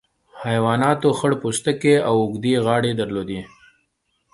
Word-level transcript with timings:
حیواناتو 0.43 1.07
خړ 1.17 1.31
پوستکي 1.41 1.95
او 2.07 2.15
اوږدې 2.23 2.53
غاړې 2.65 2.91
درلودې. 3.01 3.41